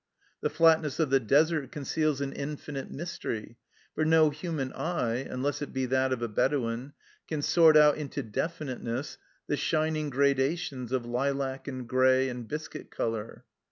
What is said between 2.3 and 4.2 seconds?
infinite mystery, for